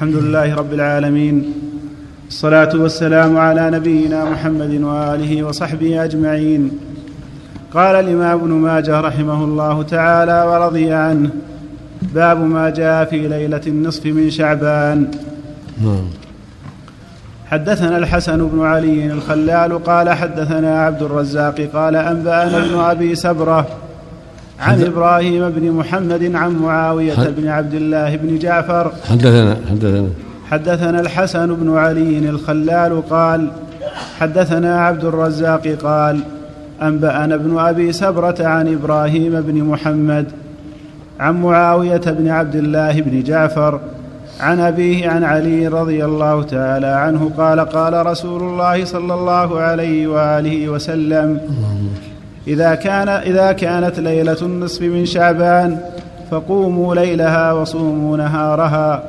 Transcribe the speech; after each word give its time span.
الحمد 0.00 0.16
لله 0.16 0.54
رب 0.54 0.72
العالمين. 0.72 1.54
الصلاة 2.28 2.70
والسلام 2.74 3.36
على 3.36 3.70
نبينا 3.70 4.24
محمد 4.24 4.80
وآله 4.80 5.42
وصحبه 5.42 6.04
أجمعين. 6.04 6.70
قال 7.74 7.94
الإمام 7.96 8.40
ابن 8.40 8.50
ماجه 8.50 9.00
رحمه 9.00 9.44
الله 9.44 9.82
تعالى 9.82 10.44
ورضي 10.48 10.92
عنه 10.92 11.30
باب 12.14 12.40
ما 12.40 12.70
جاء 12.70 13.04
في 13.04 13.28
ليلة 13.28 13.60
النصف 13.66 14.06
من 14.06 14.30
شعبان. 14.30 15.10
نعم. 15.82 16.08
حدثنا 17.46 17.96
الحسن 17.98 18.46
بن 18.46 18.64
علي 18.64 19.12
الخلال 19.12 19.84
قال 19.84 20.10
حدثنا 20.10 20.82
عبد 20.84 21.02
الرزاق 21.02 21.60
قال 21.74 21.96
أنبأنا 21.96 22.58
ابن 22.58 22.78
أبي 22.78 23.14
سبرة 23.14 23.66
عن 24.60 24.82
إبراهيم 24.82 25.50
بن 25.50 25.70
محمد 25.70 26.34
عن 26.34 26.56
معاوية 26.56 27.14
بن 27.14 27.48
عبد 27.48 27.74
الله 27.74 28.16
بن 28.16 28.38
جعفر. 28.38 28.92
حدثنا 29.10 29.56
حدثنا. 29.70 30.08
حدثنا 30.50 31.00
الحسن 31.00 31.54
بن 31.54 31.76
علي 31.76 32.18
الخلال 32.18 33.08
قال 33.10 33.50
حدثنا 34.18 34.80
عبد 34.80 35.04
الرزاق 35.04 35.68
قال 35.68 36.20
أنبأنا 36.82 37.34
ابن 37.34 37.58
أبي 37.58 37.92
سبرة 37.92 38.36
عن 38.40 38.74
إبراهيم 38.74 39.40
بن 39.40 39.64
محمد 39.64 40.26
عن 41.20 41.42
معاوية 41.42 41.96
بن 42.06 42.28
عبد 42.28 42.56
الله 42.56 43.00
بن 43.00 43.22
جعفر 43.22 43.80
عن 44.40 44.60
أبيه 44.60 45.08
عن 45.08 45.24
علي 45.24 45.68
رضي 45.68 46.04
الله 46.04 46.42
تعالى 46.42 46.86
عنه 46.86 47.30
قال 47.38 47.60
قال 47.60 48.06
رسول 48.06 48.42
الله 48.42 48.84
صلى 48.84 49.14
الله 49.14 49.60
عليه 49.60 50.06
وآله 50.06 50.68
وسلم 50.68 51.40
إذا 52.46 52.74
كان 52.74 53.08
إذا 53.08 53.52
كانت 53.52 54.00
ليلة 54.00 54.36
النصف 54.42 54.82
من 54.82 55.06
شعبان 55.06 55.78
فقوموا 56.30 56.94
ليلها 56.94 57.52
وصوموا 57.52 58.16
نهارها 58.16 59.02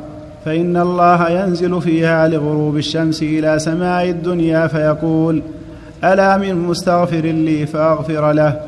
فإن 0.46 0.78
الله 0.78 1.30
ينزل 1.30 1.82
فيها 1.82 2.28
لغروب 2.28 2.78
الشمس 2.78 3.24
إلى 3.24 3.60
سماء 3.60 4.10
الدنيا 4.10 4.68
فيقول 4.68 5.44
ألا 6.04 6.38
من 6.38 6.56
مستغفر 6.56 7.22
لي 7.22 7.66
فأغفر 7.66 8.32
له 8.32 8.60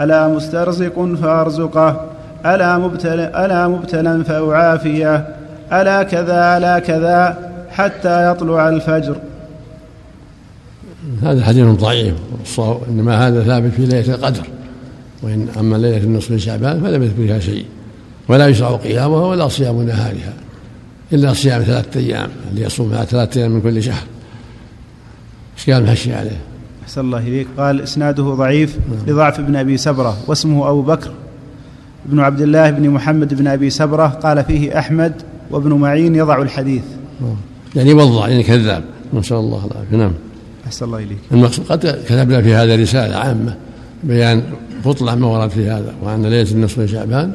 ألا 0.00 0.28
مسترزق 0.28 1.14
فأرزقه 1.22 2.00
ألا 2.46 2.78
مبتلا, 2.78 3.44
ألا 3.44 3.68
مبتلا 3.68 4.22
فأعافيه 4.22 5.26
ألا 5.72 6.02
كذا 6.02 6.56
ألا 6.56 6.78
كذا 6.78 7.36
حتى 7.70 8.30
يطلع 8.30 8.68
الفجر. 8.68 9.16
هذا 11.22 11.44
حديث 11.44 11.66
ضعيف. 11.66 12.14
إنما 12.88 13.28
هذا 13.28 13.44
ثابت 13.44 13.72
في 13.72 13.86
ليلة 13.86 14.14
القدر. 14.14 14.46
وإن 15.22 15.48
أما 15.58 15.76
ليلة 15.76 15.96
النصف 15.96 16.30
من 16.30 16.38
شعبان 16.38 16.80
فلم 16.80 17.02
يثبت 17.02 17.16
فيها 17.16 17.38
شيء. 17.38 17.64
ولا 18.28 18.48
يشرع 18.48 18.76
قيامها 18.76 19.26
ولا 19.26 19.48
صيام 19.48 19.82
نهارها. 19.82 20.32
إلا 21.12 21.32
صيام 21.32 21.62
ثلاثة 21.62 22.00
أيام 22.00 22.28
اللي 22.50 22.62
يصومها 22.62 23.04
ثلاثة 23.04 23.40
أيام 23.40 23.50
من 23.50 23.60
كل 23.60 23.82
شهر. 23.82 24.04
إيش 25.58 25.70
قال 25.70 25.82
المحشي 25.82 26.14
عليه؟ 26.14 26.40
أحسن 26.82 27.00
الله 27.00 27.18
إليك. 27.18 27.46
قال 27.58 27.80
إسناده 27.80 28.22
ضعيف 28.22 28.78
نعم. 28.90 29.06
لضعف 29.06 29.40
ابن 29.40 29.56
أبي 29.56 29.76
سبرة 29.76 30.16
واسمه 30.26 30.70
أبو 30.70 30.82
بكر. 30.82 31.10
بن 32.06 32.20
عبد 32.20 32.40
الله 32.40 32.70
بن 32.70 32.90
محمد 32.90 33.34
بن 33.34 33.46
أبي 33.46 33.70
سبرة 33.70 34.06
قال 34.06 34.44
فيه 34.44 34.78
أحمد 34.78 35.12
وابن 35.50 35.72
معين 35.72 36.14
يضع 36.14 36.42
الحديث. 36.42 36.82
نعم. 37.20 37.36
يعني 37.76 37.94
وضع 37.94 38.28
يعني 38.28 38.42
كذاب. 38.42 38.84
نسال 39.14 39.36
الله 39.36 39.68
العافية. 39.70 39.96
نعم. 39.96 40.12
أحسن 40.66 40.86
الله 40.86 40.98
إليك. 40.98 41.18
المقصود 41.32 41.66
قد 41.66 42.02
كتبنا 42.06 42.42
في 42.42 42.54
هذا 42.54 42.76
رسالة 42.76 43.16
عامة 43.16 43.56
بيان 44.04 44.42
بطلان 44.84 45.18
ما 45.18 45.26
ورد 45.26 45.50
في 45.50 45.70
هذا 45.70 45.94
وأن 46.02 46.26
ليلة 46.26 46.50
النصف 46.50 46.78
من 46.78 46.88
شعبان 46.88 47.32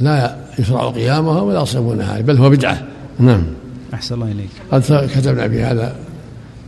لا 0.00 0.36
يشرع 0.58 0.90
قيامها 0.90 1.40
ولا 1.40 1.64
صوم 1.64 1.94
نهارها 1.94 2.20
بل 2.20 2.36
هو 2.36 2.50
بدعة. 2.50 2.82
نعم. 3.18 3.42
أحسن 3.94 4.14
الله 4.14 4.32
إليك. 4.32 4.50
قد 4.70 4.80
كتبنا 5.14 5.48
في 5.48 5.62
هذا 5.62 5.96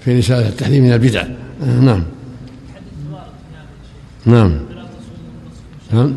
في 0.00 0.18
رسالة 0.18 0.48
التحريم 0.48 0.84
من 0.84 0.92
البدع. 0.92 1.24
نعم. 1.80 2.04
نعم. 4.26 4.58
نعم. 5.92 6.14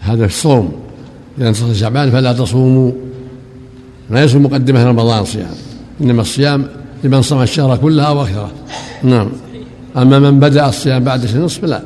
هذا 0.00 0.24
الصوم 0.24 0.72
انتصف 1.40 1.72
شعبان 1.72 2.10
فلا 2.10 2.32
تصوموا. 2.32 2.92
ما 4.10 4.22
يصوم 4.22 4.42
مقدمة 4.42 4.84
رمضان 4.84 5.24
صيام 5.24 5.54
إنما 6.00 6.22
الصيام 6.22 6.66
لمن 7.04 7.22
صام 7.22 7.42
الشهر 7.42 7.76
كلها 7.76 8.04
أو 8.04 8.22
أكثره. 8.22 8.50
نعم. 9.02 9.28
أما 9.96 10.18
من 10.18 10.40
بدأ 10.40 10.68
الصيام 10.68 11.04
بعد 11.04 11.24
النصف 11.24 11.64
لا. 11.64 11.82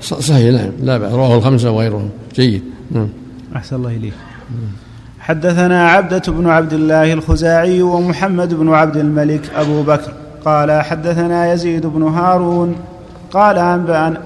صحيح 0.00 0.60
نعم. 0.60 0.70
لا 0.82 0.98
بأس. 0.98 1.12
رواه 1.12 1.36
الخمسة 1.36 1.70
وغيرهم. 1.70 2.10
جيد. 2.34 2.62
نعم. 2.90 3.08
أحسن 3.56 3.76
الله 3.76 3.90
إليك. 3.90 4.12
حدثنا 5.20 5.88
عبدة 5.88 6.22
بن 6.28 6.46
عبد 6.48 6.72
الله 6.72 7.12
الخزاعي 7.12 7.82
ومحمد 7.82 8.54
بن 8.54 8.68
عبد 8.68 8.96
الملك 8.96 9.50
أبو 9.56 9.82
بكر. 9.82 10.12
قال 10.44 10.82
حدثنا 10.82 11.52
يزيد 11.52 11.86
بن 11.86 12.02
هارون. 12.02 12.74
قال 13.32 13.58
أنبأنا 13.58 14.20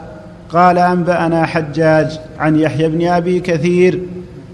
قال 0.52 0.78
أنبأنا 0.78 1.46
حجاج 1.46 2.18
عن 2.38 2.56
يحيى 2.56 2.88
بن 2.88 3.06
أبي 3.06 3.40
كثير 3.40 4.02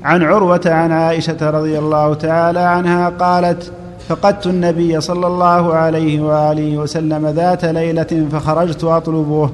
عن 0.05 0.23
عروة 0.23 0.61
عن 0.67 0.93
عائشة 0.93 1.51
رضي 1.51 1.79
الله 1.79 2.15
تعالى 2.15 2.61
عنها 2.61 3.09
قالت 3.09 3.73
فقدت 4.09 4.47
النبي 4.47 5.01
صلى 5.01 5.27
الله 5.27 5.75
عليه 5.75 6.21
وآله 6.21 6.77
وسلم 6.77 7.27
ذات 7.27 7.65
ليلة 7.65 8.27
فخرجت 8.33 8.85
أطلبه 8.85 9.51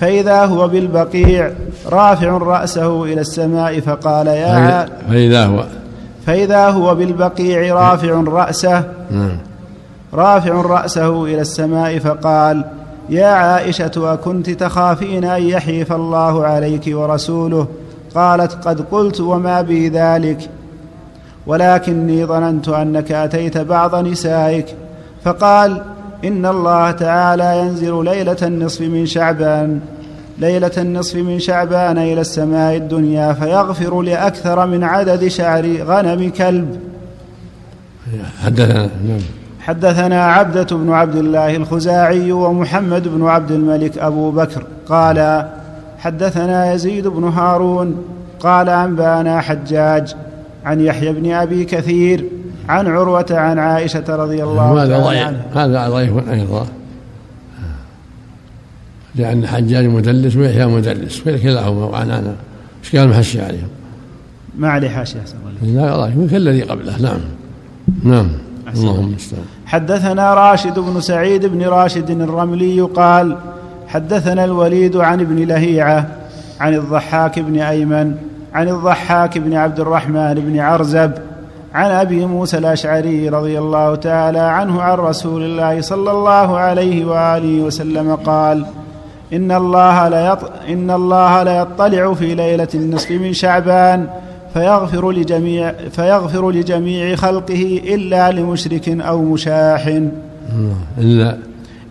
فإذا 0.00 0.44
هو 0.44 0.68
بالبقيع 0.68 1.52
رافع 1.86 2.28
رأسه 2.28 3.04
إلى 3.04 3.20
السماء 3.20 3.80
فقال 3.80 4.26
يا 4.26 4.88
فاذا 5.08 5.46
هو 5.46 5.64
فإذا 6.26 6.68
هو 6.68 6.94
بالبقيع 6.94 7.74
رافع 7.74 8.22
رأسه 8.26 8.84
نعم. 9.10 9.38
رافع 10.14 10.52
رأسه 10.52 11.24
إلى 11.24 11.40
السماء 11.40 11.98
فقال 11.98 12.64
يا 13.08 13.26
عائشة 13.26 13.90
أكنت 13.96 14.50
تخافين 14.50 15.24
أن 15.24 15.42
يحيف 15.42 15.92
الله 15.92 16.46
عليك 16.46 16.82
ورسوله 16.92 17.66
قالت 18.14 18.68
قد 18.68 18.80
قلت 18.80 19.20
وما 19.20 19.62
بي 19.62 19.88
ذلك 19.88 20.50
ولكني 21.46 22.24
ظننت 22.24 22.68
أنك 22.68 23.12
أتيت 23.12 23.58
بعض 23.58 23.94
نسائك. 23.94 24.66
فقال 25.24 25.82
إن 26.24 26.46
الله 26.46 26.90
تعالى 26.90 27.58
ينزل 27.58 28.04
ليلة 28.04 28.36
النصف 28.42 28.80
من 28.80 29.06
شعبان 29.06 29.80
ليلة 30.38 30.70
النصف 30.78 31.16
من 31.16 31.38
شعبان 31.38 31.98
إلى 31.98 32.20
السماء 32.20 32.76
الدنيا 32.76 33.32
فيغفر 33.32 34.02
لأكثر 34.02 34.66
من 34.66 34.84
عدد 34.84 35.28
شعر 35.28 35.76
غنم 35.82 36.30
كلب. 36.30 36.80
حدثنا 38.44 38.90
نعم. 39.08 39.20
حدثنا 39.60 40.24
عبدة 40.24 40.76
بن 40.76 40.92
عبد 40.92 41.16
الله 41.16 41.56
الخزاعي 41.56 42.32
ومحمد 42.32 43.08
بن 43.08 43.26
عبد 43.26 43.50
الملك 43.50 43.98
أبو 43.98 44.30
بكر 44.30 44.62
قال 44.88 45.48
حدثنا 45.98 46.72
يزيد 46.72 47.06
بن 47.06 47.24
هارون 47.24 47.96
قال 48.40 48.68
أنبأنا 48.68 49.40
حجاج 49.40 50.14
عن 50.64 50.80
يحيى 50.80 51.12
بن 51.12 51.32
أبي 51.32 51.64
كثير 51.64 52.24
عن 52.68 52.86
عروة 52.86 53.26
عن 53.30 53.58
عائشة 53.58 54.04
رضي 54.08 54.44
الله 54.44 54.82
هذا 54.82 54.98
ضعيف. 54.98 55.56
هذا 55.56 55.88
ضعيف 55.88 56.28
أيضا. 56.30 56.66
لأن 59.14 59.46
حجاج 59.46 59.84
مدلس 59.84 60.36
ويحيى 60.36 60.66
مدلس 60.66 61.20
كلاهما 61.20 61.84
وعن 61.84 62.10
أنا. 62.10 62.34
قال 62.92 63.02
المحشي 63.02 63.40
عليهم؟ 63.40 63.68
ما 64.58 64.68
عليه 64.68 64.88
حاشية 64.88 65.22
لا 65.62 65.96
ضعيف 65.96 66.30
كالذي 66.30 66.62
قبله. 66.62 67.02
نعم. 67.02 67.20
نعم. 68.04 68.28
اللهم 68.74 69.06
المستعان 69.06 69.44
حدثنا 69.66 70.34
راشد 70.34 70.78
بن 70.78 71.00
سعيد 71.00 71.46
بن 71.46 71.62
راشد 71.62 72.10
الرملي 72.10 72.80
قال 72.80 73.36
حدثنا 73.88 74.44
الوليد 74.44 74.96
عن 74.96 75.20
ابن 75.20 75.36
لهيعة 75.36 76.06
عن 76.60 76.74
الضحاك 76.74 77.38
بن 77.38 77.60
أيمن 77.60 78.14
عن 78.54 78.68
الضحاك 78.68 79.38
بن 79.38 79.54
عبد 79.54 79.80
الرحمن 79.80 80.34
بن 80.34 80.58
عرزب 80.58 81.12
عن 81.74 81.90
أبي 81.90 82.26
موسى 82.26 82.58
الأشعري 82.58 83.28
رضي 83.28 83.58
الله 83.58 83.94
تعالى 83.94 84.38
عنه 84.38 84.82
عن 84.82 84.98
رسول 84.98 85.42
الله 85.42 85.80
صلى 85.80 86.10
الله 86.10 86.58
عليه 86.58 87.04
وآله 87.04 87.60
وسلم 87.62 88.14
قال 88.14 88.66
إن 89.32 89.52
الله 89.52 90.08
ليط 90.08 90.38
إن 90.68 90.90
الله 90.90 91.42
ليطلع 91.42 92.14
في 92.14 92.34
ليلة 92.34 92.68
النصف 92.74 93.10
من 93.10 93.32
شعبان 93.32 94.06
فيغفر 94.54 95.10
لجميع 95.10 95.72
فيغفر 95.72 96.50
لجميع 96.50 97.16
خلقه 97.16 97.80
إلا 97.84 98.30
لمشرك 98.30 98.88
أو 98.88 99.22
مشاح. 99.22 100.00
إلا 100.98 101.36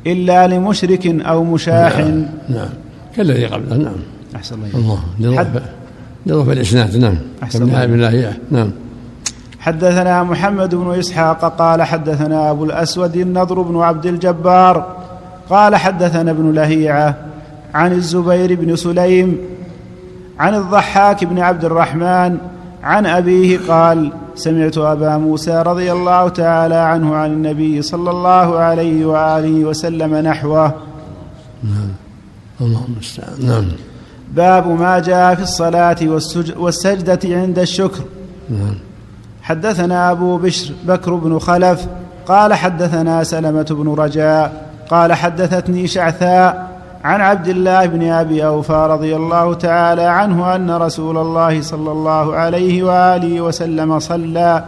إلا 0.07 0.47
لمشرك 0.47 1.07
أو 1.07 1.43
مشاح 1.43 1.97
نعم, 1.97 2.25
نعم. 2.49 2.69
كالذي 3.15 3.45
قبله 3.45 3.77
نعم. 3.77 3.95
أحسن 4.35 4.55
الله 4.55 4.99
الله 5.19 5.61
لضعف 6.25 6.49
الإسناد 6.49 6.97
نعم. 6.97 7.17
أحسن 7.43 7.63
الله 7.63 7.83
الله 7.83 8.33
نعم. 8.51 8.71
حدثنا 9.59 10.23
محمد 10.23 10.75
بن 10.75 10.99
إسحاق 10.99 11.57
قال 11.57 11.83
حدثنا 11.83 12.51
أبو 12.51 12.65
الأسود 12.65 13.15
النضر 13.15 13.61
بن 13.61 13.79
عبد 13.79 14.05
الجبار 14.05 14.95
قال 15.49 15.75
حدثنا 15.75 16.31
ابن 16.31 16.51
لهيعة 16.51 17.15
عن 17.73 17.91
الزبير 17.91 18.55
بن 18.55 18.75
سليم 18.75 19.37
عن 20.39 20.55
الضحاك 20.55 21.23
بن 21.23 21.39
عبد 21.39 21.65
الرحمن 21.65 22.37
عن 22.83 23.05
أبيه 23.05 23.59
قال 23.67 24.11
سمعت 24.37 24.77
أبا 24.77 25.17
موسى 25.17 25.61
رضي 25.61 25.91
الله 25.91 26.29
تعالى 26.29 26.75
عنه 26.75 27.15
عن 27.15 27.31
النبي 27.31 27.81
صلى 27.81 28.09
الله 28.09 28.59
عليه 28.59 29.05
وآله 29.05 29.65
وسلم 29.65 30.15
نحوه. 30.15 30.73
نعم. 31.63 31.91
اللهم 32.61 32.93
المستعان 32.93 33.45
نعم. 33.47 33.65
باب 34.33 34.67
ما 34.67 34.99
جاء 34.99 35.35
في 35.35 35.43
الصلاة 35.43 35.97
والسجدة 36.57 37.19
عند 37.25 37.59
الشكر. 37.59 38.03
نعم. 38.49 38.75
حدثنا 39.41 40.11
أبو 40.11 40.37
بشر 40.37 40.73
بكر 40.87 41.13
بن 41.13 41.39
خلف 41.39 41.87
قال 42.27 42.53
حدثنا 42.53 43.23
سلمة 43.23 43.67
بن 43.71 43.93
رجاء 43.93 44.67
قال 44.89 45.13
حدثتني 45.13 45.87
شعثاء 45.87 46.76
عن 47.03 47.21
عبد 47.21 47.47
الله 47.47 47.85
بن 47.85 48.09
أبي 48.09 48.45
أوفى 48.45 48.87
رضي 48.89 49.15
الله 49.15 49.53
تعالى 49.53 50.01
عنه 50.01 50.55
أن 50.55 50.71
رسول 50.71 51.17
الله 51.17 51.61
صلى 51.61 51.91
الله 51.91 52.35
عليه 52.35 52.83
وآله 52.83 53.41
وسلم 53.41 53.99
صلى 53.99 54.63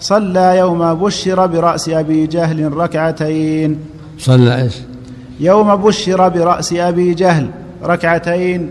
صلى 0.00 0.58
يوم 0.58 0.94
بشر 0.94 1.46
برأس 1.46 1.88
أبي 1.88 2.26
جهل 2.26 2.76
ركعتين. 2.76 3.78
صلى 4.18 4.62
إيش؟ 4.62 4.74
يوم 5.40 5.76
بشر 5.76 6.28
برأس 6.28 6.72
أبي 6.72 7.14
جهل 7.14 7.50
ركعتين. 7.84 8.70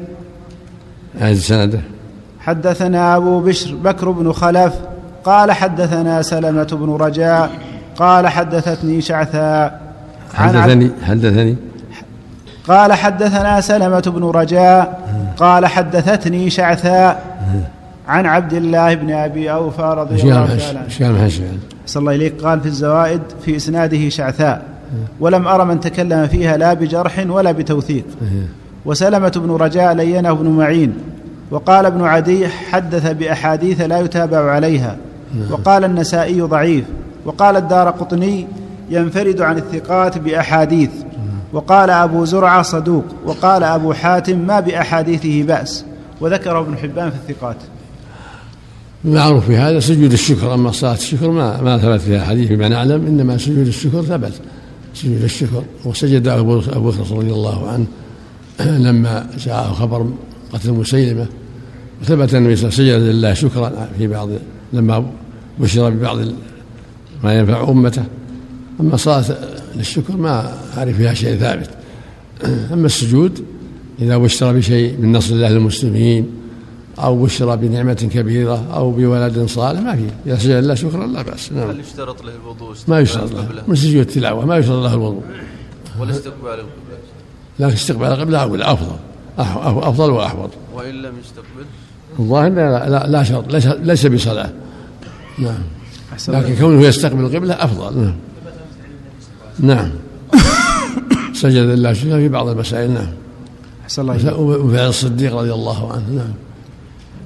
هذه 1.19 1.33
سنده 1.33 1.79
حدثنا 2.39 3.15
أبو 3.15 3.39
بشر 3.39 3.75
بكر 3.75 4.11
بن 4.11 4.31
خلف 4.31 4.73
قال 5.23 5.51
حدثنا 5.51 6.21
سلمة 6.21 6.63
بن 6.63 6.97
رجاء 7.05 7.51
قال 7.97 8.27
حدثتني 8.27 9.01
شعثاء. 9.01 9.81
حدثني 10.33 10.91
حدثني. 11.07 11.55
قال 12.69 12.93
حدثنا 12.93 13.61
سلمة 13.61 13.99
بن 13.99 14.23
رجاء 14.23 14.99
قال 15.37 15.65
حدثتني 15.65 16.49
شعثاء 16.49 17.23
عن 18.07 18.25
عبد 18.25 18.53
الله 18.53 18.93
بن 18.93 19.11
أبي 19.11 19.51
أوفى 19.51 19.93
رضي 19.97 20.21
الله 20.21 20.45
تعالى 20.45 20.79
عنه. 20.79 20.89
صلى 21.85 22.01
الله 22.01 22.15
إليك. 22.15 22.41
قال 22.41 22.59
في 22.59 22.65
الزوائد 22.65 23.21
في 23.45 23.55
إسناده 23.55 24.09
شعثاء 24.09 24.61
ولم 25.19 25.47
أرى 25.47 25.65
من 25.65 25.79
تكلم 25.79 26.27
فيها 26.27 26.57
لا 26.57 26.73
بجرح 26.73 27.25
ولا 27.29 27.51
بتوثيق. 27.51 28.05
وسلمة 28.85 29.31
بن 29.35 29.51
رجاء 29.51 29.93
لينه 29.93 30.31
ابن 30.31 30.49
معين. 30.49 30.93
وقال 31.51 31.85
ابن 31.85 32.05
عدي 32.05 32.47
حدث 32.47 33.11
بأحاديث 33.11 33.81
لا 33.81 33.99
يتابع 33.99 34.51
عليها. 34.51 34.97
وقال 35.51 35.83
النسائي 35.83 36.41
ضعيف. 36.41 36.85
وقال 37.25 37.57
الدار 37.57 37.89
قطني 37.89 38.47
ينفرد 38.89 39.41
عن 39.41 39.57
الثقات 39.57 40.17
بأحاديث. 40.17 40.89
وقال 41.53 41.89
أبو 41.89 42.25
زرعة 42.25 42.61
صدوق 42.61 43.05
وقال 43.25 43.63
أبو 43.63 43.93
حاتم 43.93 44.39
ما 44.39 44.59
بأحاديثه 44.59 45.43
بأس. 45.43 45.85
وذكر 46.21 46.59
ابن 46.59 46.77
حبان 46.77 47.09
في 47.09 47.15
الثقات. 47.15 47.57
المعروف 49.05 49.45
في 49.45 49.57
هذا 49.57 49.79
سجود 49.79 50.11
الشكر 50.11 50.53
أما 50.53 50.71
صلاة 50.71 50.93
الشكر 50.93 51.31
ما 51.31 51.61
ما 51.61 51.77
ثبت 51.77 52.01
فيها 52.01 52.25
حديث 52.25 52.47
فيما 52.47 52.67
نعلم 52.67 53.07
إنما 53.07 53.37
سجود 53.37 53.67
الشكر 53.67 54.01
ثبت. 54.01 54.33
سجود 54.93 55.23
الشكر 55.23 55.63
وسجد 55.85 56.27
أبو 56.27 56.59
بكر 56.59 57.15
رضي 57.17 57.31
الله 57.31 57.69
عنه 57.69 57.85
لما 58.87 59.27
جاء 59.37 59.73
خبر 59.73 60.09
قتل 60.53 60.71
مسيلمة. 60.71 61.25
وثبت 62.01 62.35
النبي 62.35 62.55
صلى 62.55 62.69
الله 62.69 62.79
عليه 62.79 62.93
وسلم 62.93 62.99
سجد 62.99 63.15
لله 63.15 63.33
شكرا 63.33 63.89
في 63.97 64.07
بعض 64.07 64.29
لما 64.73 65.05
بشر 65.59 65.89
ببعض 65.89 66.17
ما 67.23 67.33
ينفع 67.33 67.69
أمته. 67.69 68.03
أما 68.79 68.97
صلاة 68.97 69.23
للشكر 69.75 70.17
ما 70.17 70.53
أعرف 70.77 70.97
فيها 70.97 71.13
شيء 71.13 71.37
ثابت. 71.37 71.69
أما 72.73 72.85
السجود 72.85 73.45
إذا 74.01 74.17
بشر 74.17 74.53
بشيء 74.53 74.97
من 74.97 75.11
نصر 75.11 75.33
الله 75.33 75.49
للمسلمين 75.49 76.27
أو 76.99 77.23
بشر 77.23 77.55
بنعمة 77.55 78.09
كبيرة 78.13 78.65
أو 78.73 78.91
بولد 78.91 79.45
صالح 79.45 79.81
ما 79.81 79.95
في. 79.95 80.09
إذا 80.25 80.37
سجد 80.37 80.51
الله 80.51 80.73
شكرا 80.73 81.07
لا 81.07 81.21
بأس. 81.21 81.51
نعم. 81.51 81.69
هل 81.69 81.79
يشترط 81.79 82.23
له 82.23 82.31
الوضوء؟ 82.35 82.75
ما 82.87 82.99
يشترط 82.99 83.31
له. 83.31 83.63
من 83.67 83.75
سجود 83.75 84.07
التلاوة 84.07 84.45
ما 84.45 84.57
يشترط 84.57 84.83
له 84.83 84.93
الوضوء. 84.93 85.23
والاستقبال 85.99 86.51
القبلة. 86.51 86.97
لكن 87.59 87.73
استقبال 87.73 88.07
القبلة 88.07 88.43
أقول 88.43 88.61
أفضل. 88.61 88.95
أفضل 89.37 90.11
وأحوط 90.11 90.49
وإن 90.73 90.93
لم 90.93 91.13
يستقبل؟ 91.19 91.65
الظاهر 92.19 92.49
لا, 92.49 92.89
لا, 92.89 93.07
لا 93.07 93.23
شرط. 93.23 93.53
ليس, 93.53 93.67
ليس 93.67 94.05
بصلاة. 94.05 94.49
نعم. 95.39 95.61
لكن 96.27 96.55
كونه 96.55 96.81
يستقبل 96.81 97.25
القبلة 97.25 97.53
أفضل. 97.53 97.97
نعم. 98.01 98.15
نعم. 99.61 99.89
سجد 101.33 101.57
لله 101.57 101.93
في 101.93 102.29
بعض 102.29 102.47
المسائل 102.47 102.91
نعم. 102.91 103.07
أحسن 103.83 104.01
الله 104.01 104.15
إليك. 104.15 104.39
وفعل 104.39 104.89
الصديق 104.89 105.35
رضي 105.35 105.53
الله 105.53 105.93
عنه 105.93 106.09
نعم. 106.09 106.33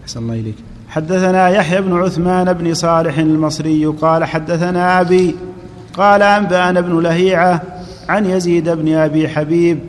أحسن 0.03 0.19
الله 0.19 0.33
إليك. 0.33 0.55
حدثنا 0.89 1.49
يحيى 1.49 1.81
بن 1.81 1.93
عثمان 1.93 2.53
بن 2.53 2.73
صالح 2.73 3.17
المصري 3.17 3.85
قال 3.85 4.25
حدثنا 4.25 5.01
أبي 5.01 5.35
قال 5.93 6.21
أنبأنا 6.21 6.81
بن 6.81 6.99
لهيعة 6.99 7.61
عن 8.09 8.25
يزيد 8.25 8.69
بن 8.69 8.93
أبي 8.93 9.27
حبيب 9.27 9.79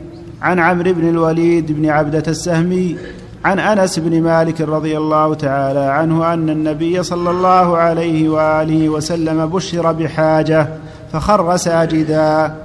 عن 0.41 0.59
عمرو 0.59 0.93
بن 0.93 1.09
الوليد 1.09 1.71
بن 1.71 1.89
عبدة 1.89 2.23
السهمي 2.27 2.97
عن 3.45 3.59
أنس 3.59 3.99
بن 3.99 4.21
مالك 4.21 4.61
رضي 4.61 4.97
الله 4.97 5.33
تعالى 5.33 5.79
عنه 5.79 6.33
أن 6.33 6.49
النبي 6.49 7.03
صلى 7.03 7.29
الله 7.29 7.77
عليه 7.77 8.29
وآله 8.29 8.89
وسلم 8.89 9.45
بشر 9.45 9.91
بحاجة 9.91 10.67
فخر 11.13 11.57
ساجدا. 11.57 12.55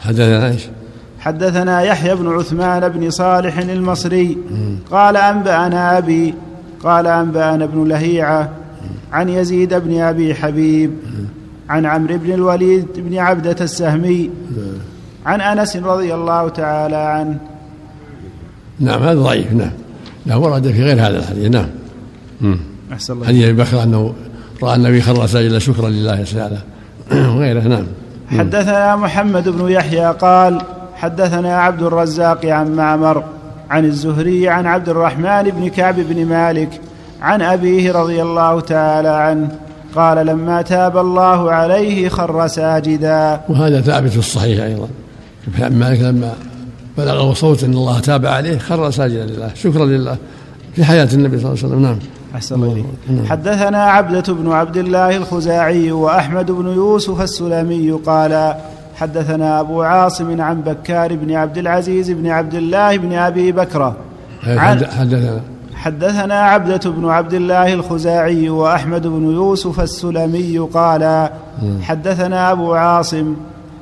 حدثنا 0.00 0.48
إيش؟ 0.48 0.68
حدثنا 1.20 1.82
يحيى 1.82 2.14
بن 2.14 2.28
عثمان 2.38 2.88
بن 2.88 3.10
صالح 3.10 3.58
المصري. 3.58 4.38
قال 4.90 5.16
أنبأنا 5.16 5.98
أبي 5.98 6.34
قال 6.84 7.06
أنبأنا 7.06 7.64
ابن 7.64 7.88
لهيعة 7.88 8.50
عن 9.12 9.28
يزيد 9.28 9.74
بن 9.74 10.00
أبي 10.00 10.34
حبيب 10.34 10.90
عن 11.68 11.86
عمرو 11.86 12.18
بن 12.18 12.32
الوليد 12.32 12.86
بن 12.96 13.18
عبدة 13.18 13.56
السهمي 13.60 14.30
عن 15.26 15.40
أنس 15.40 15.76
رضي 15.76 16.14
الله 16.14 16.48
تعالى 16.48 16.96
عنه 16.96 17.38
نعم 18.80 19.02
هذا 19.02 19.20
ضعيف 19.20 19.52
نعم. 19.52 19.70
لا 20.26 20.36
ورد 20.36 20.68
في 20.68 20.82
غير 20.82 21.06
هذا 21.06 21.18
الحديث 21.18 21.50
نعم. 21.50 21.66
أحسن 22.92 23.12
الله 23.12 23.26
حديث 23.26 23.44
ابي 23.44 23.62
بكر 23.62 23.82
أنه 23.82 24.14
رأى 24.62 24.76
النبي 24.76 25.00
خر 25.00 25.26
ساجدا 25.26 25.58
شكرا 25.58 25.88
لله 25.88 26.24
تعالى 26.24 26.58
وغيره 27.34 27.60
نعم. 27.60 27.86
حدثنا 28.38 28.96
محمد 28.96 29.48
بن 29.48 29.70
يحيى 29.70 30.06
قال 30.06 30.62
حدثنا 30.94 31.56
عبد 31.56 31.82
الرزاق 31.82 32.46
عن 32.46 32.76
معمر 32.76 33.24
عن 33.70 33.84
الزهري 33.84 34.48
عن 34.48 34.66
عبد 34.66 34.88
الرحمن 34.88 35.42
بن 35.42 35.68
كعب 35.68 35.94
بن 36.00 36.26
مالك 36.26 36.80
عن 37.22 37.42
أبيه 37.42 37.92
رضي 37.92 38.22
الله 38.22 38.60
تعالى 38.60 39.08
عنه 39.08 39.48
قال 39.94 40.26
لما 40.26 40.62
تاب 40.62 40.96
الله 40.96 41.52
عليه 41.52 42.08
خر 42.08 42.46
ساجدا. 42.46 43.40
وهذا 43.48 43.80
ثابت 43.80 44.10
في 44.10 44.18
الصحيح 44.18 44.64
أيضا. 44.64 44.88
عن 45.58 45.78
مالك 45.78 46.00
لما 46.00 46.32
بلغه 47.04 47.34
صوت 47.34 47.64
إن 47.64 47.74
الله 47.74 48.00
تاب 48.00 48.26
عليه 48.26 48.58
خر 48.58 48.90
ساجدا 48.90 49.26
لله 49.26 49.50
شكرا 49.54 49.86
لله. 49.86 50.16
في 50.74 50.84
حياة 50.84 51.08
النبي 51.12 51.38
صلى 51.38 51.48
الله 51.48 51.58
عليه 51.58 51.68
وسلم 51.68 51.82
نعم. 51.82 51.98
أحسن 52.34 52.54
الله 52.54 52.72
إليك. 52.72 52.84
نعم. 53.10 53.26
حدثنا 53.26 53.84
عبدة 53.84 54.32
بن 54.34 54.52
عبد 54.52 54.76
الله 54.76 55.16
الخزاعي 55.16 55.92
وأحمد 55.92 56.50
بن 56.50 56.66
يوسف 56.66 57.20
السلمي 57.20 57.90
قال 57.90 58.54
حدثنا 58.96 59.60
أبو 59.60 59.82
عاصم 59.82 60.40
عن 60.40 60.60
بكار 60.60 61.16
بن 61.16 61.32
عبد 61.32 61.58
العزيز 61.58 62.10
بن 62.10 62.26
عبد 62.26 62.54
الله 62.54 62.96
بن 62.96 63.12
أبي 63.12 63.52
بكرة. 63.52 63.96
عن 64.46 64.86
حدثنا. 64.86 65.40
حدثنا 65.74 66.34
عبدة 66.34 66.90
بن 66.90 67.08
عبد 67.08 67.34
الله 67.34 67.74
الخزاعي 67.74 68.48
وأحمد 68.48 69.06
بن 69.06 69.34
يوسف 69.34 69.80
السلمي 69.80 70.58
قال 70.58 71.00
نعم. 71.00 71.82
حدثنا 71.82 72.52
أبو 72.52 72.74
عاصم 72.74 73.34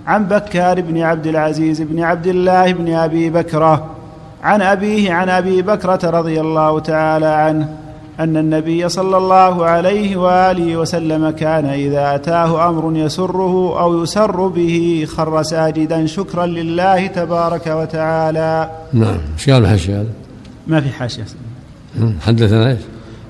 عن 0.09 0.25
بكار 0.25 0.81
بن 0.81 1.03
عبد 1.03 1.27
العزيز 1.27 1.83
بن 1.83 2.01
عبد 2.01 2.27
الله 2.27 2.73
بن 2.73 2.93
أبي 2.93 3.31
بكرة 3.31 3.87
عن 4.43 4.63
أبيه 4.63 5.13
عن 5.13 5.29
أبي 5.29 5.63
بكرة 5.63 6.11
رضي 6.11 6.41
الله 6.41 6.81
تعالى 6.81 7.27
عنه 7.27 7.69
أن 8.21 8.37
النبي 8.37 8.89
صلى 8.89 9.17
الله 9.17 9.65
عليه 9.65 10.17
وآله 10.17 10.77
وسلم 10.77 11.31
كان 11.31 11.67
إذا 11.67 12.15
أتاه 12.15 12.69
أمر 12.69 12.97
يسره 12.97 13.81
أو 13.81 14.03
يسر 14.03 14.47
به 14.47 15.07
خر 15.09 15.43
ساجدا 15.43 16.07
شكرا 16.07 16.47
لله 16.47 17.07
تبارك 17.07 17.67
وتعالى. 17.67 18.71
نعم، 18.93 19.19
إيش 19.35 19.51
قال 19.51 19.63
الحاشية 19.63 20.01
هذا؟ 20.01 20.09
ما 20.67 20.81
في 20.81 20.89
حاشية. 20.89 21.25
حدثنا 22.27 22.71
إيش؟ 22.71 22.81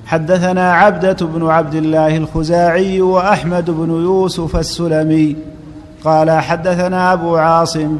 حدثنا 0.05 0.73
عبدة 0.73 1.25
بن 1.25 1.47
عبد 1.47 1.75
الله 1.75 2.17
الخزاعي 2.17 3.01
وأحمد 3.01 3.69
بن 3.69 3.89
يوسف 3.89 4.55
السلمي 4.55 5.35
قال 6.03 6.31
حدثنا 6.31 7.13
أبو 7.13 7.35
عاصم 7.35 7.97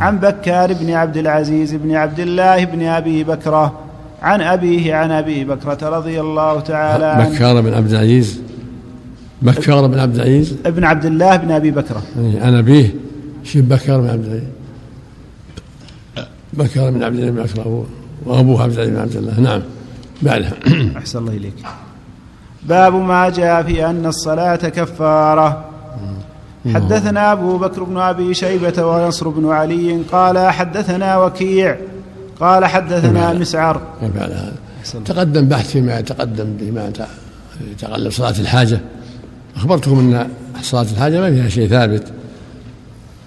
عن 0.00 0.18
بكار 0.18 0.72
بن 0.72 0.90
عبد 0.90 1.16
العزيز 1.16 1.74
بن 1.74 1.94
عبد 1.96 2.20
الله 2.20 2.64
بن 2.64 2.82
أبي 2.82 3.24
بكرة 3.24 3.78
عن 4.22 4.40
أبيه 4.40 4.94
عن 4.94 5.10
أبي 5.10 5.44
بكرة 5.44 5.88
رضي 5.88 6.20
الله 6.20 6.60
تعالى 6.60 7.04
عنه. 7.04 7.28
بكار 7.28 7.60
بن 7.60 7.74
عبد 7.74 7.90
العزيز. 7.90 8.40
بكار 9.42 9.86
بن 9.86 9.98
عبد 9.98 10.14
العزيز. 10.14 10.56
ابن 10.66 10.84
عبد 10.84 11.04
الله 11.04 11.36
بن 11.36 11.50
أبي 11.50 11.70
بكرة. 11.70 12.02
عن 12.16 12.54
أبيه 12.54 12.94
شيب 13.44 13.68
بكار 13.68 14.00
بن 14.00 14.10
عبد 14.10 14.24
العزيز؟ 14.24 14.48
بكار 16.52 16.90
بن 16.90 17.02
عبد 17.02 17.18
الله 17.18 17.30
بن 17.30 17.42
بكرة. 17.42 17.86
وأبوه 18.26 18.62
عبد 18.62 18.72
العزيز 18.72 18.94
بن 18.94 19.00
عبد 19.00 19.16
الله. 19.16 19.40
نعم. 19.40 19.62
بعدها. 20.22 20.52
أحسن 20.96 21.18
الله 21.18 21.32
إليك. 21.32 21.54
باب 22.62 22.94
ما 22.94 23.28
جاء 23.28 23.62
في 23.62 23.86
أن 23.86 24.06
الصلاة 24.06 24.56
كفارة. 24.56 25.69
حدثنا 26.66 27.32
أبو 27.32 27.58
بكر 27.58 27.82
بن 27.84 27.98
أبي 27.98 28.34
شيبة 28.34 28.84
ونصر 28.86 29.28
بن 29.28 29.50
علي 29.50 30.02
قال 30.12 30.38
حدثنا 30.38 31.18
وكيع 31.18 31.76
قال 32.40 32.64
حدثنا 32.64 33.32
مسعر. 33.32 33.82
تقدم 35.04 35.48
بحث 35.48 35.70
فيما 35.70 35.98
يتقدم 35.98 36.56
فيما 36.58 36.92
يتقلب 37.70 38.12
صلاة 38.12 38.34
الحاجة. 38.40 38.80
أخبرتكم 39.56 39.98
أن 39.98 40.28
صلاة 40.62 40.86
الحاجة 40.92 41.20
ما 41.20 41.30
فيها 41.30 41.48
شيء 41.48 41.68
ثابت 41.68 42.12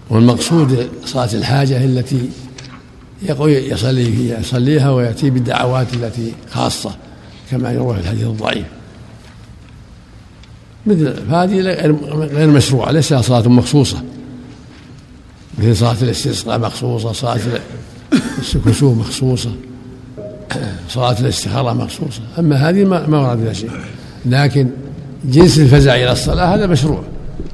والمقصود 0.09 0.89
صلاة 1.05 1.29
الحاجة 1.33 1.79
هي 1.79 1.85
التي 1.85 2.29
يصلي 3.47 4.29
يصليها 4.39 4.89
ويأتي 4.89 5.29
بالدعوات 5.29 5.93
التي 5.93 6.33
خاصة 6.51 6.91
كما 7.51 7.71
يروى 7.71 7.95
في 7.95 8.01
الحديث 8.01 8.23
الضعيف. 8.23 8.65
مثل 10.87 11.13
فهذه 11.31 11.59
غير 12.11 12.47
مشروعة 12.47 12.91
ليس 12.91 13.13
صلاة 13.13 13.47
مخصوصة؟ 13.47 13.97
مثل 15.59 15.75
صلاة 15.75 15.95
الاستسقاء 16.01 16.59
مخصوصة 16.59 17.11
صلاة 17.11 17.39
الكسوف 18.55 18.97
مخصوصة 18.97 19.49
صلاة 20.89 21.19
الاستخارة 21.19 21.73
مخصوصة. 21.73 22.21
أما 22.39 22.69
هذه 22.69 22.83
ما 22.83 23.19
ورد 23.19 23.39
فيها 23.43 23.53
شيء. 23.53 23.69
لكن 24.25 24.69
جنس 25.25 25.59
الفزع 25.59 25.95
إلى 25.95 26.11
الصلاة 26.11 26.55
هذا 26.55 26.67
مشروع. 26.67 27.03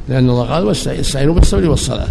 لأن 0.09 0.29
الله 0.29 0.43
قال 0.43 0.63
واستعينوا 0.63 1.33
بالصبر 1.33 1.69
والصلاة. 1.69 2.07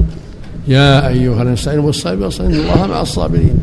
يا 0.69 1.09
أيها 1.09 1.43
المستعينوا 1.43 1.87
بالصبر 1.87 2.25
والصلاة 2.25 2.47
إن 2.47 2.55
الله 2.55 2.87
مع 2.87 3.01
الصابرين. 3.01 3.59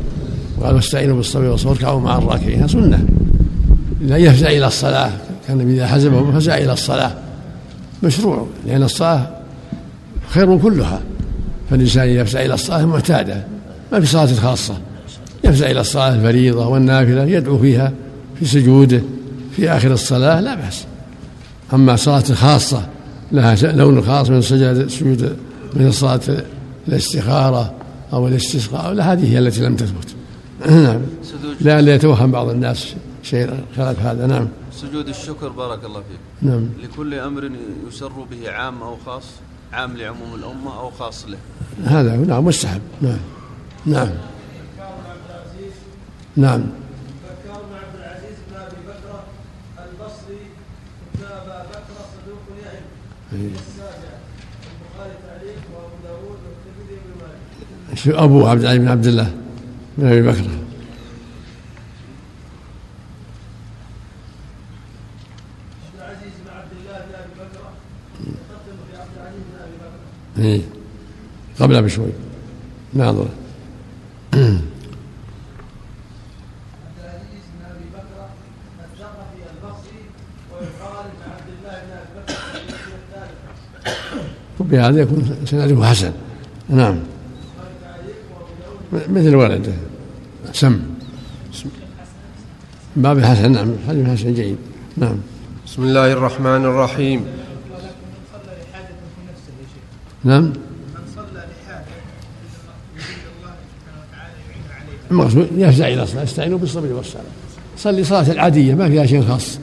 قال 0.64 0.76
واستعينوا 0.76 1.16
بالصبر 1.16 1.46
والصلاة 1.46 1.72
واركعوا 1.72 2.00
مع 2.00 2.18
الراكعين. 2.18 2.68
سنة. 2.68 3.06
لا 4.02 4.18
يفزع 4.18 4.48
إلى 4.48 4.68
الصلاة. 4.68 5.12
كان 5.48 5.70
إذا 5.72 5.88
حزبه 5.88 6.32
فزع 6.32 6.58
إلى 6.58 6.74
الصلاة. 6.74 7.12
مشروع 8.06 8.48
لأن 8.68 8.84
الصلاة 8.84 9.28
خير 10.30 10.58
كلها. 10.58 11.02
فالإنسان 11.70 12.10
يفزع 12.10 12.46
إلى 12.46 12.54
الصلاة 12.54 12.86
معتادة 12.86 13.44
ما 13.92 14.00
في 14.00 14.06
صلاة 14.06 14.26
خاصة. 14.26 14.78
يفزع 15.44 15.72
إلى 15.72 15.80
الصلاة 15.80 16.16
الفريضة 16.16 16.68
والنافلة 16.68 17.24
يدعو 17.24 17.58
فيها 17.58 17.94
في 18.40 18.46
سجوده 18.46 19.02
في 19.56 19.70
آخر 19.70 19.94
الصلاة 19.94 20.40
لا 20.40 20.56
بأس. 20.56 20.86
أما 21.74 21.96
صلاة 21.96 22.20
خاصة 22.22 22.86
لها 23.32 23.56
لون 23.72 24.02
خاص 24.02 24.30
من 24.30 24.42
سجد 24.42 24.88
سجود 24.88 25.36
من 25.74 25.92
صلاة 25.92 26.22
الاستخارة 26.88 27.74
أو 28.14 28.28
الاستسقاء 28.28 28.94
لا 28.94 29.14
هذه 29.14 29.34
هي 29.34 29.40
التي 29.40 29.62
لم 29.62 29.76
تثبت. 29.76 30.16
نعم. 30.70 31.02
لا 31.62 31.96
يتوهم 31.96 32.32
بعض 32.32 32.50
الناس 32.50 32.96
شيء 33.26 33.66
خلاف 33.78 34.00
هذا. 34.00 34.28
نعم. 34.28 34.48
سجود 34.72 35.08
الشكر 35.08 35.50
بارك 35.50 35.86
الله 35.86 36.00
فيك. 36.00 36.20
نعم. 36.42 36.70
لكل 36.84 37.14
أمر 37.14 37.52
يسر 37.88 38.08
به 38.32 38.52
عام 38.52 38.84
أو 38.84 38.98
خاص 39.06 39.24
عام 39.74 39.98
لعموم 39.98 40.36
الأمة 40.36 40.80
أو 40.80 40.92
خاص 40.92 41.26
له. 41.28 41.38
هذا 41.86 42.16
نعم 42.16 42.46
مستحب. 42.46 42.82
نعم. 43.02 43.18
نعم. 43.86 44.10
نعم. 46.38 46.62
بكر 46.62 47.62
بن 47.66 47.76
عبد 47.82 47.96
العزيز 48.00 48.38
بن 48.50 48.56
ابي 48.58 48.82
بكر 48.88 49.20
البصري 49.86 50.44
ابن 51.16 51.24
ابا 51.26 51.58
بكر 51.72 51.98
صدوق 52.14 52.46
يهم 52.62 53.52
السابع 53.56 54.12
البخاري 54.72 55.16
تعليق 55.28 55.62
وابو 55.74 55.96
داود 56.04 56.40
والترمذي 56.46 56.96
وابن 56.96 57.14
مالك 57.96 58.24
أبو 58.24 58.48
عبد 58.48 58.62
العزيز 58.62 58.82
بن 58.82 58.88
عبد 58.88 59.08
الله 59.08 59.30
بن 59.98 60.08
ابي 60.08 60.22
بكر. 60.22 60.65
إيه. 70.46 70.62
قبلها 71.60 71.82
بشوي. 71.82 72.12
ناظر 72.94 73.28
بهذا 84.60 85.02
يكون 85.02 85.36
سنده 85.46 85.86
حسن. 85.86 86.12
نعم. 86.70 87.00
مثل 88.94 89.36
ولده 89.36 89.74
سم. 90.54 90.80
باب 92.96 93.18
الحسن 93.18 93.52
نعم. 93.52 93.74
حسن 93.88 94.34
جيد. 94.34 94.58
نعم. 94.98 95.18
بسم 95.66 95.84
الله 95.84 96.12
الرحمن 96.12 96.66
الرحيم. 96.66 97.26
نعم. 100.26 100.44
من 100.44 100.54
صلى 101.16 101.24
لحاجة 101.34 101.86
المقصود 105.12 105.48
يفزع 105.58 105.88
إلى 105.88 106.04
الصلاة 106.04 106.24
استعينوا 106.24 106.58
بالصبر 106.58 106.94
والصلاة. 106.94 107.24
صلي 107.78 108.04
صلاة 108.04 108.32
العادية 108.32 108.74
ما 108.76 108.90
فيها 108.90 109.06
شيء 109.06 109.24
خاص. 109.24 109.60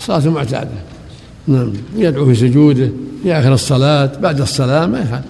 صلاة 0.00 0.28
معتادة. 0.28 0.70
نعم. 1.46 1.72
يدعو 1.96 2.26
في 2.26 2.34
سجوده 2.34 2.90
في 3.22 3.32
آخر 3.32 3.52
الصلاة 3.52 4.18
بعد 4.20 4.40
الصلاة 4.40 4.86
ما 4.86 5.00
يفعل. 5.00 5.22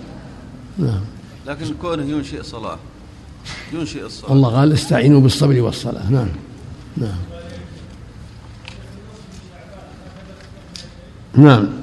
نعم. 0.79 1.01
لكن 1.47 1.75
كونه 1.83 2.03
ينشئ 2.03 2.43
صلاة 2.43 2.79
ينشئ 3.73 4.07
الصلاة. 4.07 4.33
الله 4.33 4.49
قال 4.49 4.73
استعينوا 4.73 5.21
بالصبر 5.21 5.61
والصلاة. 5.61 6.11
نعم. 6.11 6.29
نعم. 6.97 7.17
نعم. 11.35 11.82